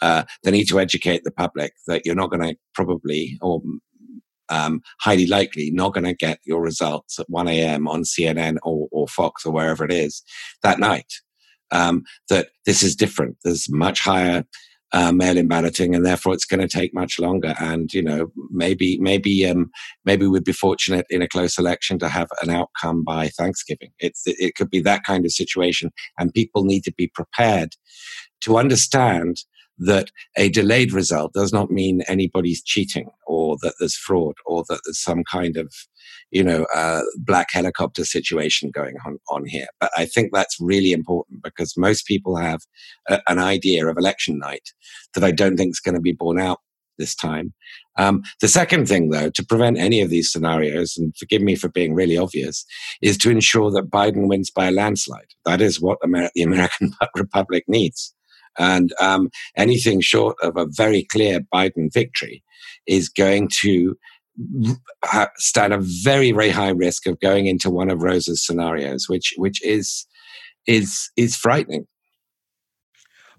[0.00, 3.62] uh, the need to educate the public that you're not going to probably or
[4.48, 7.86] um, highly likely not going to get your results at 1 a.m.
[7.86, 10.20] on CNN or, or Fox or wherever it is
[10.64, 11.12] that night.
[11.72, 13.36] Um, that this is different.
[13.44, 14.44] There's much higher
[14.92, 17.54] uh, mail-in balloting, and therefore it's going to take much longer.
[17.58, 19.70] And you know, maybe maybe um,
[20.04, 23.90] maybe we'd be fortunate in a close election to have an outcome by Thanksgiving.
[23.98, 27.74] It's it could be that kind of situation, and people need to be prepared
[28.42, 29.38] to understand
[29.86, 34.80] that a delayed result does not mean anybody's cheating or that there's fraud or that
[34.84, 35.72] there's some kind of
[36.30, 39.66] you know uh, black helicopter situation going on, on here.
[39.80, 42.60] But i think that's really important because most people have
[43.08, 44.70] a, an idea of election night
[45.14, 46.60] that i don't think is going to be borne out
[46.98, 47.52] this time.
[47.98, 51.68] Um, the second thing though to prevent any of these scenarios and forgive me for
[51.68, 52.64] being really obvious
[53.02, 55.32] is to ensure that biden wins by a landslide.
[55.44, 58.14] That is what Amer- the american republic needs
[58.58, 62.42] and um, anything short of a very clear Biden victory
[62.86, 63.96] is going to
[65.36, 69.62] stand a very, very high risk of going into one of Rosa's scenarios, which which
[69.64, 70.06] is
[70.66, 71.86] is is frightening.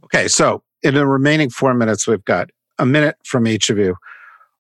[0.06, 3.96] Okay, so in the remaining four minutes, we've got a minute from each of you.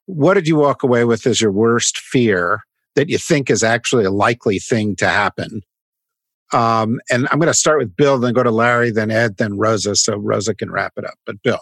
[0.05, 2.61] What did you walk away with as your worst fear
[2.95, 5.61] that you think is actually a likely thing to happen
[6.51, 9.57] um, and I'm going to start with Bill, then go to Larry, then Ed, then
[9.57, 11.15] Rosa, so Rosa can wrap it up.
[11.25, 11.61] But Bill,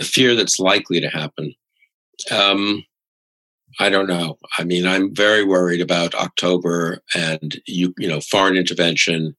[0.00, 1.54] a fear that's likely to happen.
[2.30, 2.84] Um,
[3.80, 4.38] I don't know.
[4.58, 9.34] I mean, I'm very worried about October and you, you know, foreign intervention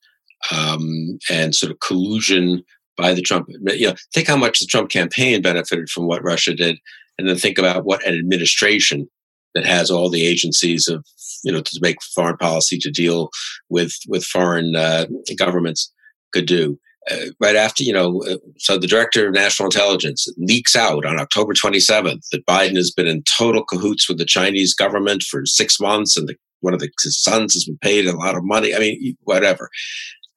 [0.51, 2.63] um, and sort of collusion
[2.97, 3.47] by the Trump.
[3.49, 6.77] You know, think how much the Trump campaign benefited from what Russia did,
[7.17, 9.09] and then think about what an administration
[9.55, 11.03] that has all the agencies of
[11.43, 13.29] you know to make foreign policy to deal
[13.69, 15.05] with with foreign uh,
[15.37, 15.91] governments
[16.31, 16.77] could do.
[17.09, 21.19] Uh, right after, you know, uh, so the director of national intelligence leaks out on
[21.19, 25.79] October 27th that Biden has been in total cahoots with the Chinese government for six
[25.79, 28.73] months and the, one of the, his sons has been paid a lot of money.
[28.73, 29.69] I mean, whatever.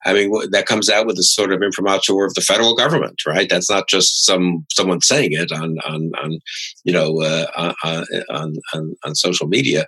[0.05, 3.49] I mean, that comes out with a sort of imprimatur of the federal government, right?
[3.49, 6.39] That's not just some someone saying it on on on
[6.83, 9.87] you know uh, on, on, on on social media.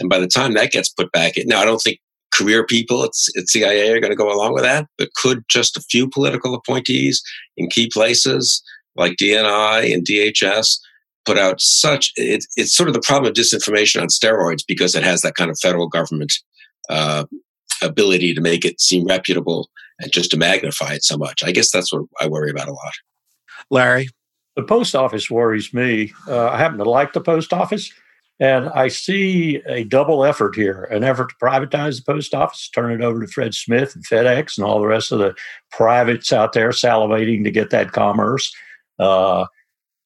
[0.00, 1.98] And by the time that gets put back, now I don't think
[2.32, 5.76] career people at, at CIA are going to go along with that, but could just
[5.76, 7.22] a few political appointees
[7.56, 8.62] in key places
[8.96, 10.78] like DNI and DHS
[11.24, 15.04] put out such it, it's sort of the problem of disinformation on steroids because it
[15.04, 16.32] has that kind of federal government
[16.90, 17.24] uh,
[17.82, 21.42] ability to make it seem reputable and just to magnify it so much.
[21.44, 22.92] I guess that's what I worry about a lot.
[23.70, 24.08] Larry,
[24.56, 26.12] the post office worries me.
[26.28, 27.92] Uh, I happen to like the post office.
[28.40, 32.90] And I see a double effort here an effort to privatize the post office, turn
[32.90, 35.34] it over to Fred Smith and FedEx and all the rest of the
[35.70, 38.52] privates out there salivating to get that commerce.
[38.98, 39.46] Uh,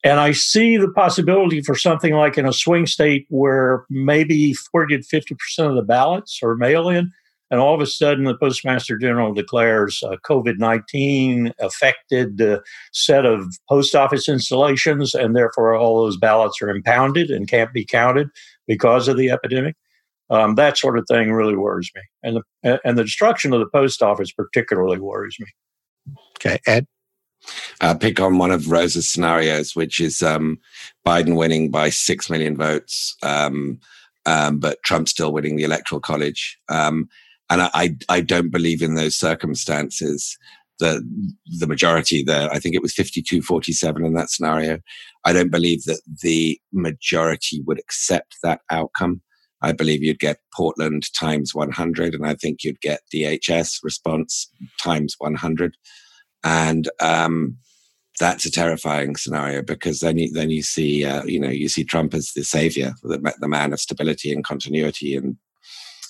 [0.03, 4.99] and I see the possibility for something like in a swing state where maybe 40
[4.99, 7.11] to 50% of the ballots are mail in.
[7.49, 12.59] And all of a sudden, the Postmaster General declares a COVID 19 affected uh,
[12.91, 17.85] set of post office installations, and therefore all those ballots are impounded and can't be
[17.85, 18.27] counted
[18.67, 19.75] because of the epidemic.
[20.29, 22.01] Um, that sort of thing really worries me.
[22.21, 25.47] And the, and the destruction of the post office particularly worries me.
[26.37, 26.85] Okay, Ed?
[27.79, 30.59] Uh, pick on one of Rosa's scenarios, which is um,
[31.05, 33.79] Biden winning by 6 million votes, um,
[34.25, 36.57] um, but Trump still winning the Electoral College.
[37.49, 40.37] And I, I don't believe in those circumstances.
[40.79, 41.01] The
[41.59, 44.79] the majority there, I think it was 52 47 in that scenario.
[45.25, 49.21] I don't believe that the majority would accept that outcome.
[49.61, 55.15] I believe you'd get Portland times 100, and I think you'd get DHS response times
[55.17, 55.75] 100.
[56.43, 57.57] And um,
[58.19, 61.83] that's a terrifying scenario because then you, then you see, uh, you know, you see
[61.83, 65.37] Trump as the savior, the, the man of stability and continuity and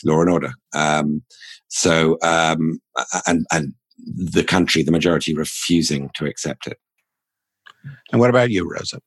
[0.04, 0.52] law and order.
[0.74, 1.22] Um,
[1.68, 2.80] so, um,
[3.26, 3.74] and, and
[4.06, 6.78] the country, the majority refusing to accept it.
[8.12, 9.00] And what about you, Rosa?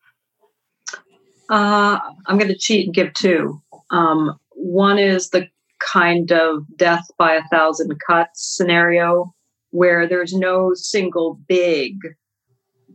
[1.48, 3.60] Uh, I'm going to cheat and give two.
[3.90, 5.48] Um, one is the
[5.80, 9.34] kind of death by a thousand cuts scenario
[9.70, 11.94] where there's no single big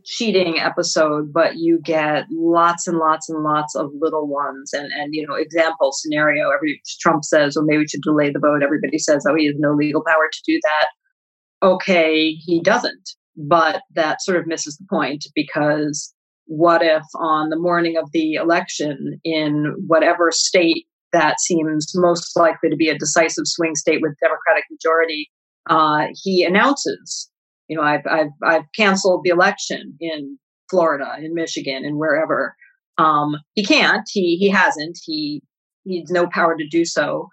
[0.06, 4.72] cheating episode, but you get lots and lots and lots of little ones.
[4.72, 8.40] And, and you know, example scenario, every Trump says, well, maybe we should delay the
[8.40, 8.64] vote.
[8.64, 11.68] Everybody says, oh, he has no legal power to do that.
[11.68, 13.10] Okay, he doesn't.
[13.36, 16.14] But that sort of misses the point because
[16.46, 22.70] what if on the morning of the election in whatever state that seems most likely
[22.70, 25.32] to be a decisive swing state with Democratic majority,
[25.70, 27.30] uh, he announces
[27.68, 30.38] you know, I've I've I've canceled the election in
[30.70, 32.56] Florida, in Michigan, and wherever.
[32.98, 34.08] Um, he can't.
[34.12, 34.98] He he hasn't.
[35.04, 35.42] He
[35.86, 37.30] needs no power to do so.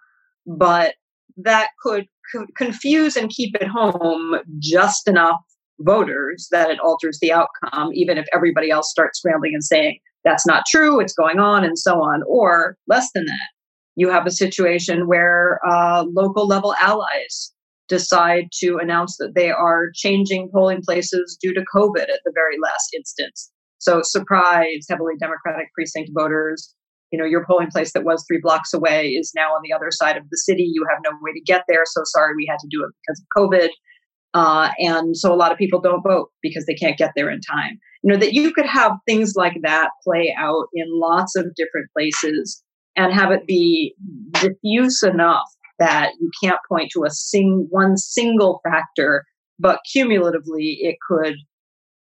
[0.46, 0.94] But
[1.36, 5.40] that could co- confuse and keep at home just enough
[5.80, 10.46] voters that it alters the outcome, even if everybody else starts scrambling and saying that's
[10.46, 12.22] not true, it's going on, and so on.
[12.26, 13.48] Or less than that,
[13.96, 17.52] you have a situation where uh, local level allies
[17.92, 22.56] decide to announce that they are changing polling places due to COVID at the very
[22.62, 23.52] last instance.
[23.78, 26.74] So, surprise, heavily Democratic precinct voters.
[27.10, 29.90] You know, your polling place that was three blocks away is now on the other
[29.90, 30.70] side of the city.
[30.72, 31.82] You have no way to get there.
[31.84, 33.68] So sorry, we had to do it because of COVID.
[34.32, 37.40] Uh, and so a lot of people don't vote because they can't get there in
[37.42, 37.78] time.
[38.02, 41.88] You know, that you could have things like that play out in lots of different
[41.92, 42.62] places
[42.96, 43.94] and have it be
[44.40, 45.48] diffuse enough
[45.82, 49.24] that you can't point to a sing one single factor,
[49.58, 51.34] but cumulatively it could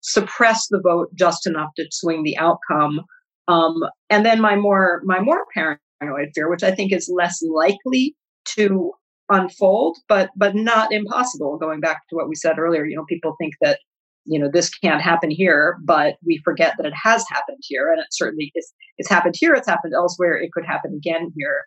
[0.02, 3.00] suppress the vote just enough to swing the outcome.
[3.48, 3.76] Um,
[4.10, 8.16] and then my more my more paranoid fear, which I think is less likely
[8.56, 8.92] to
[9.30, 11.58] unfold, but but not impossible.
[11.58, 13.80] Going back to what we said earlier, you know, people think that
[14.26, 18.02] you know this can't happen here, but we forget that it has happened here, and
[18.02, 18.74] it certainly is.
[18.98, 19.54] It's happened here.
[19.54, 20.36] It's happened elsewhere.
[20.38, 21.64] It could happen again here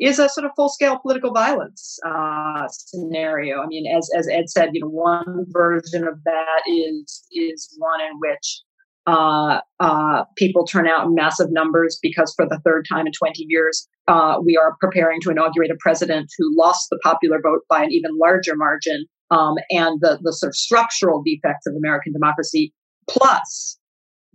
[0.00, 3.62] is a sort of full scale political violence uh, scenario.
[3.62, 8.00] I mean, as as Ed said, you know, one version of that is is one
[8.00, 8.62] in which
[9.06, 13.44] uh, uh, people turn out in massive numbers because for the third time in 20
[13.48, 17.82] years, uh, we are preparing to inaugurate a president who lost the popular vote by
[17.82, 19.06] an even larger margin.
[19.30, 22.74] Um, and the, the sort of structural defects of American democracy,
[23.08, 23.78] plus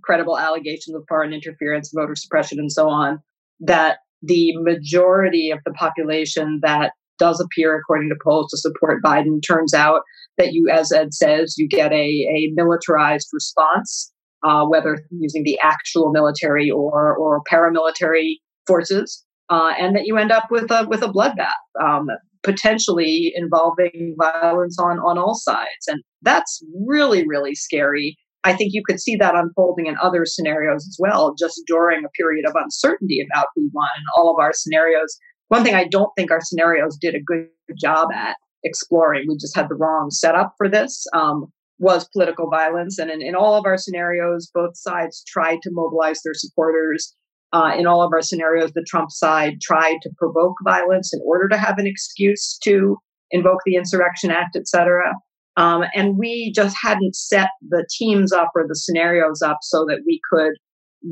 [0.01, 3.19] credible allegations of foreign interference, voter suppression, and so on,
[3.59, 9.41] that the majority of the population that does appear, according to polls, to support Biden
[9.45, 10.01] turns out
[10.37, 14.11] that you, as Ed says, you get a, a militarized response,
[14.43, 18.35] uh, whether using the actual military or, or paramilitary
[18.67, 21.53] forces, uh, and that you end up with a, with a bloodbath.
[21.81, 22.07] Um,
[22.43, 28.15] potentially involving violence on on all sides and that's really really scary
[28.45, 32.09] i think you could see that unfolding in other scenarios as well just during a
[32.09, 35.17] period of uncertainty about who won and all of our scenarios.
[35.49, 37.47] One thing i don't think our scenarios did a good
[37.79, 42.97] job at exploring we just had the wrong setup for this um, was political violence.
[42.97, 47.13] And in, in all of our scenarios both sides tried to mobilize their supporters.
[47.53, 51.47] Uh, in all of our scenarios, the Trump side tried to provoke violence in order
[51.47, 52.97] to have an excuse to
[53.31, 55.13] invoke the Insurrection Act, et cetera.
[55.57, 59.99] Um, and we just hadn't set the teams up or the scenarios up so that
[60.05, 60.53] we could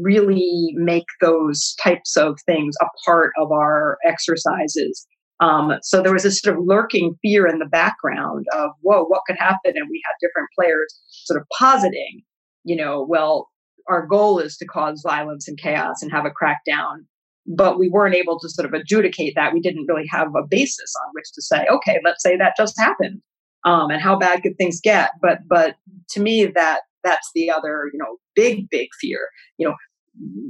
[0.01, 5.05] really make those types of things a part of our exercises.
[5.39, 9.21] Um, so there was this sort of lurking fear in the background of, whoa, what
[9.27, 9.73] could happen?
[9.75, 12.23] And we had different players sort of positing,
[12.63, 13.49] you know, well,
[13.87, 17.05] our goal is to cause violence and chaos and have a crackdown
[17.45, 20.93] but we weren't able to sort of adjudicate that we didn't really have a basis
[21.03, 23.21] on which to say okay let's say that just happened
[23.65, 25.75] um, and how bad could things get but but
[26.09, 29.75] to me that that's the other you know big big fear you know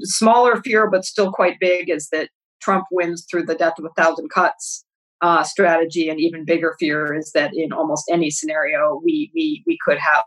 [0.02, 2.30] smaller fear but still quite big is that
[2.62, 4.86] trump wins through the death of a thousand cuts
[5.22, 9.78] uh, strategy and even bigger fear is that in almost any scenario we we we
[9.86, 10.24] could have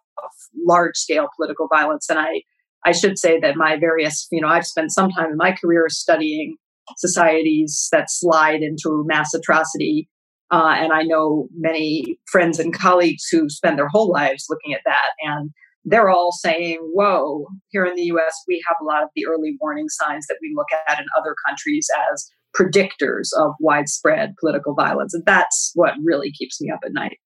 [0.66, 2.40] large scale political violence and i
[2.86, 5.88] I should say that my various, you know, I've spent some time in my career
[5.88, 6.56] studying
[6.96, 10.08] societies that slide into mass atrocity.
[10.50, 14.82] Uh, and I know many friends and colleagues who spend their whole lives looking at
[14.86, 15.10] that.
[15.22, 15.50] And
[15.84, 19.56] they're all saying, whoa, here in the US, we have a lot of the early
[19.60, 25.14] warning signs that we look at in other countries as predictors of widespread political violence.
[25.14, 27.18] And that's what really keeps me up at night.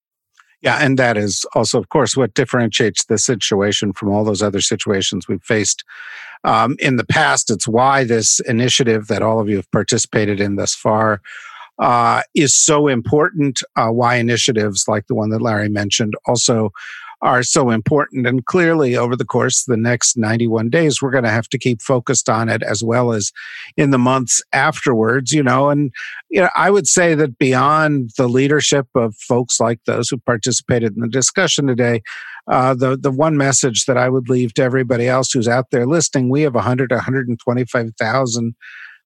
[0.61, 4.61] Yeah, and that is also, of course, what differentiates this situation from all those other
[4.61, 5.83] situations we've faced
[6.43, 7.49] um, in the past.
[7.49, 11.21] It's why this initiative that all of you have participated in thus far
[11.81, 13.61] uh, is so important.
[13.75, 16.71] Uh, why initiatives like the one that Larry mentioned also
[17.21, 18.25] are so important.
[18.25, 21.59] And clearly, over the course of the next 91 days, we're going to have to
[21.59, 23.31] keep focused on it as well as
[23.77, 25.69] in the months afterwards, you know.
[25.69, 25.91] And,
[26.29, 30.95] you know, I would say that beyond the leadership of folks like those who participated
[30.95, 32.01] in the discussion today,
[32.47, 35.85] uh, the, the one message that I would leave to everybody else who's out there
[35.85, 38.55] listening, we have 100, 125,000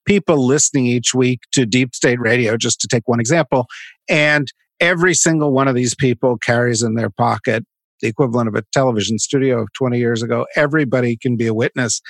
[0.06, 3.68] people listening each week to Deep State Radio, just to take one example.
[4.10, 4.48] And
[4.80, 7.64] every single one of these people carries in their pocket
[8.02, 10.46] the equivalent of a television studio of 20 years ago.
[10.56, 12.02] Everybody can be a witness.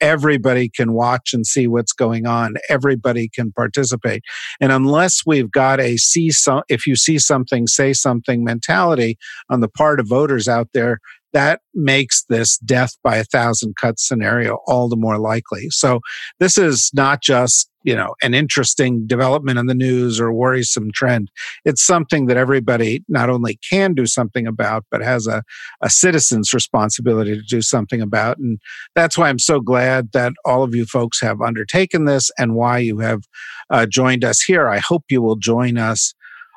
[0.00, 2.54] Everybody can watch and see what's going on.
[2.68, 4.22] Everybody can participate.
[4.60, 9.16] And unless we've got a see some, if you see something, say something mentality
[9.48, 10.98] on the part of voters out there,
[11.34, 15.68] that makes this death by a thousand cuts scenario all the more likely.
[15.70, 16.00] So
[16.38, 21.30] this is not just, you know, an interesting development in the news or worrisome trend.
[21.64, 25.42] It's something that everybody not only can do something about, but has a,
[25.82, 28.38] a citizen's responsibility to do something about.
[28.38, 28.58] And
[28.94, 32.78] that's why I'm so glad that all of you folks have undertaken this and why
[32.78, 33.24] you have
[33.70, 34.68] uh, joined us here.
[34.68, 36.14] I hope you will join us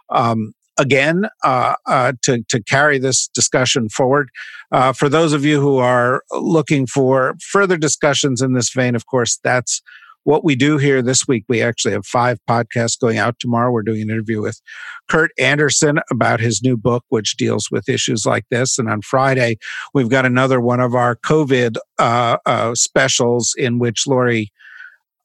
[0.09, 4.29] um, again uh, uh, to, to carry this discussion forward.
[4.71, 9.05] Uh, for those of you who are looking for further discussions in this vein, of
[9.05, 9.81] course, that's
[10.27, 11.45] what we do here this week.
[11.47, 13.71] We actually have five podcasts going out tomorrow.
[13.71, 14.59] We're doing an interview with
[15.07, 18.77] Kurt Andersen about his new book, which deals with issues like this.
[18.77, 19.57] And on Friday,
[19.93, 24.51] we've got another one of our COVID uh, uh, specials in which Laurie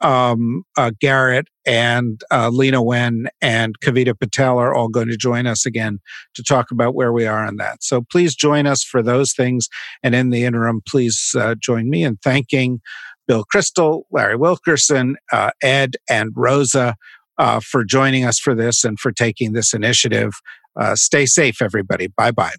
[0.03, 5.47] um, uh, Garrett and uh, Leana Wen and Kavita Patel are all going to join
[5.47, 6.01] us again
[6.35, 7.83] to talk about where we are on that.
[7.83, 9.69] So please join us for those things.
[10.03, 12.81] And in the interim, please uh, join me in thanking
[13.29, 16.97] Bill Kristol, Larry Wilkerson, uh, Ed, and Rosa
[17.39, 20.33] uh, for joining us for this and for taking this initiative.
[20.79, 22.09] Uh, stay safe, everybody.
[22.09, 22.55] Bye bye.